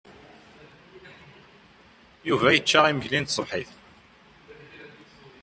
Yuba 2.27 2.47
yecca 2.55 2.79
imekli 2.91 3.19
n 3.19 3.25
tṣebḥit. 3.27 3.71